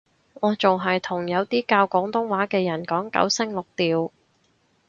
[0.39, 4.09] 我仲係同有啲教廣東話嘅人講九聲六調